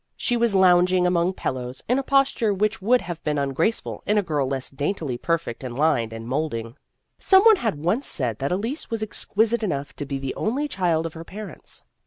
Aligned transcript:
She 0.17 0.35
was 0.35 0.55
lounging 0.55 1.03
158 1.03 1.03
Vassar 1.03 1.35
Studies 1.35 1.45
among 1.45 1.61
pillows 1.61 1.83
in 1.87 1.99
a 1.99 2.03
posture 2.03 2.53
which 2.55 2.81
would 2.81 3.01
have 3.01 3.23
been 3.23 3.37
ungraceful 3.37 4.01
in 4.07 4.17
a 4.17 4.23
girl 4.23 4.47
less 4.47 4.71
daintily 4.71 5.15
perfect 5.15 5.63
in 5.63 5.75
line 5.75 6.09
and 6.11 6.27
molding. 6.27 6.75
Some 7.19 7.43
one 7.45 7.57
had 7.57 7.85
once 7.85 8.07
said 8.07 8.39
that 8.39 8.51
Elise 8.51 8.89
was 8.89 9.03
exquisite 9.03 9.61
enough 9.61 9.95
to 9.97 10.05
be 10.07 10.17
the 10.17 10.33
only 10.33 10.67
child 10.67 11.05
of 11.05 11.13
her 11.13 11.23
parents. 11.23 11.83